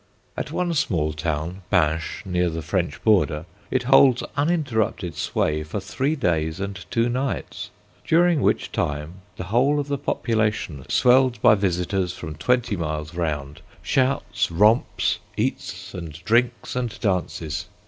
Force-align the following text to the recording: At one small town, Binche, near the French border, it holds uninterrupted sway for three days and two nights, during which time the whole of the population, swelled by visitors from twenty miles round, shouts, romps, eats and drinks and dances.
At 0.35 0.51
one 0.51 0.73
small 0.73 1.13
town, 1.13 1.61
Binche, 1.71 2.25
near 2.25 2.49
the 2.49 2.63
French 2.63 3.03
border, 3.03 3.45
it 3.69 3.83
holds 3.83 4.23
uninterrupted 4.35 5.13
sway 5.13 5.61
for 5.61 5.79
three 5.79 6.15
days 6.15 6.59
and 6.59 6.83
two 6.89 7.07
nights, 7.07 7.69
during 8.03 8.41
which 8.41 8.71
time 8.71 9.21
the 9.37 9.43
whole 9.53 9.79
of 9.79 9.89
the 9.89 9.99
population, 9.99 10.85
swelled 10.89 11.39
by 11.43 11.53
visitors 11.53 12.13
from 12.13 12.33
twenty 12.33 12.75
miles 12.75 13.13
round, 13.13 13.61
shouts, 13.83 14.49
romps, 14.49 15.19
eats 15.37 15.93
and 15.93 16.13
drinks 16.25 16.75
and 16.75 16.99
dances. 16.99 17.65